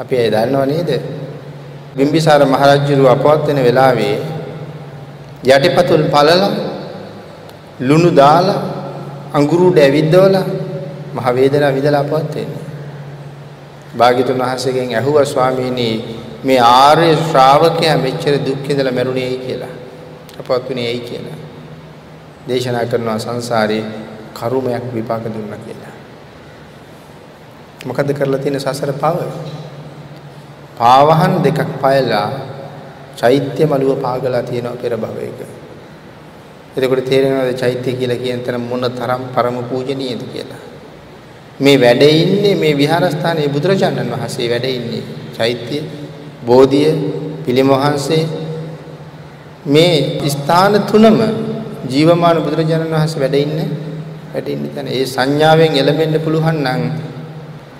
[0.00, 0.90] අපි ඒ දන්නව නේද?
[1.96, 4.16] බිම්බිසාර මහරජුරු අපවත් වෙන වෙලාවේ
[5.44, 6.50] යටිපතුල් පළලා
[7.80, 8.60] ලුණු දාලා
[9.32, 10.46] අඟුරු දැවිද්දවලා
[11.14, 12.64] මහ වේදනාව විඳලා අපවත් වෙන්නේ.
[13.94, 15.88] භාග්‍යතුන් වහන්සේගෙන් ඇහුවා ස්වාමීනි
[16.44, 19.72] මේ ආර්ය ශ්‍රාවකයා මෙච්චර දුක් විඳලා මැරුණේයි කියලා.
[20.40, 21.38] අපවත් වුණේ ඇයි කියලා.
[22.48, 23.84] දේශනා කරනවා සංසාරේ
[24.34, 25.94] කර්මයක් විපාක දුන්නා කියලා.
[27.86, 29.16] මොකද කරලා තියෙන සසර පව?
[30.80, 32.28] පාවහන් දෙකක් පයලා
[33.14, 35.40] චෛත්‍ය මළුව පාගලා තියෙනවා පෙර භවයක.
[36.74, 40.62] එතකොට තේරෙනවද චෛත්‍ය කියලා කියන තැන මොන තරම් පරම පූජනීයද කියලා.
[41.60, 45.02] මේ වැඩේ ඉන්නේ මේ විහාරස්ථානයේ බුදුරජාණන් වහන්සේ වැඩ ඉන්නේ.
[45.36, 45.78] චෛත්‍ය,
[46.46, 46.90] බෝධිය,
[47.44, 48.24] පිළිම වහන්සේ
[49.66, 49.94] මේ
[50.26, 51.20] ස්ථාන තුනම
[51.86, 53.70] ජීවමාන බුදුරජාණන් වහන්සේ වැඩ ඉන්නේ
[54.32, 54.88] වැඩ ඉන්නේ තැන.
[54.88, 56.82] ඒ සංඥාවෙන් එළඹෙන්න පුළුවන් නම්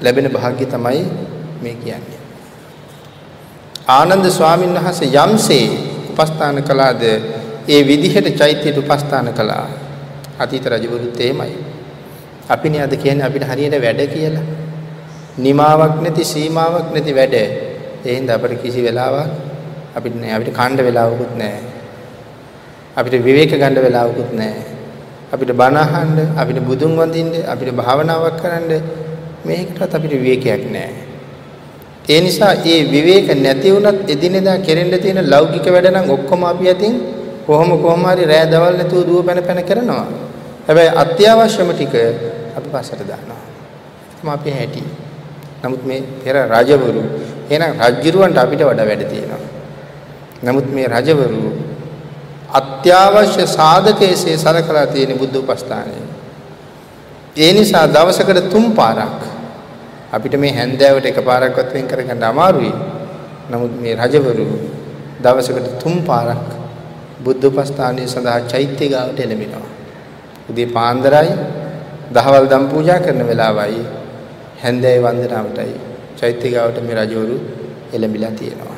[0.03, 1.05] ලැබෙන භාග්‍ය තමයි
[1.63, 2.20] මේ කියන්නේ.
[3.91, 5.65] ආනන්ද ස්වාමීන් වහන්සේ යම්සේ
[6.11, 7.03] උපස්ථාන කළාද
[7.69, 9.67] ඒ විදිහට චෛත්‍යයට උපස්ථාන කළා.
[10.39, 11.55] අතීත රජවරුත් එහෙමයි.
[12.49, 14.47] අපිනේ අද කියන්නේ අපිට හරියට වැඩ කියලා.
[15.39, 17.35] නිමාවක් නැති සීමාවක් නැති වැඩ.
[18.05, 19.31] ඒ හින්දා අපිට කිසි වෙලාවක්
[19.97, 21.59] අපිට නෑ අපිට කණ්ඩ වෙලාවකුත් නෑ.
[22.97, 24.57] අපිට විවේක ගන්න වෙලාවකුත් නෑ.
[25.33, 28.73] අපිට බණ අහන්න, අපිට බුදුන් වඳින්න, අපිට භාවනාවක් කරන්න
[29.45, 31.10] මේකටත් අපිට විවේකයක් නෑ.
[32.09, 36.95] ඒ නිසා ඒ විවේක නැති වුණත් එදිනෙදා කෙරෙන්න තියෙන ලෞකික වැඩ නම් ඔක්කොම අපි අතින්
[37.47, 40.07] කොහොම කොහොම හරි රෑ දවල් නැතුව දුව පැන පැන කරනවා.
[40.67, 41.95] හැබැයි අත්‍යවශ්‍යම ටික
[42.57, 43.43] අපි පස්සට දානවා.
[44.17, 44.83] තමයි අපේ හැටි.
[45.63, 47.03] නමුත් මේ පෙර රජවරු
[47.51, 49.43] එහෙනම් රජුරවන්ට අපිට වඩා වැඩ තියෙනවා.
[50.43, 51.43] නමුත් මේ රජවරු
[52.51, 55.95] අත්‍යවශ්‍ය සාධකයේසේ සලකලා තියෙන බුද්ධ උපස්ථානය.
[57.37, 59.30] ඒ නිසා දවසකට තුන් පාරක්
[60.13, 62.73] අපිට මේ හැන්දෑවට එකපාරක්වත් වෙන් කරගන්න අමාරුයි.
[63.51, 64.47] නමුත් මේ රජවරු
[65.23, 66.47] දවසකට තුන් පාරක්
[67.25, 69.69] බුද්ධ උපස්ථානයේ සඳහා චෛත්‍ය ගාවට එළඹෙනවා.
[70.51, 71.33] උදේ පාන්දරයි
[72.15, 73.81] දහවල් දම් පූජා කරන වෙලාවයි
[74.63, 75.75] හැන්දෑවේ වන්දනාවටයි
[76.21, 77.37] චෛත්‍ය ගාවට මේ රජවරු
[77.93, 78.69] එළඹිලා තියෙනවා.